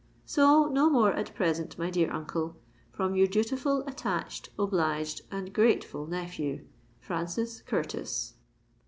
[0.25, 2.55] "So no more at present, my dear uncle,
[2.91, 6.65] from your dutiful, attached, obliged, and grateful nephew,
[7.01, 8.33] "FRANCIS CURTIS."